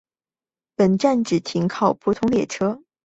[0.75, 2.81] 本站只停靠普通列车。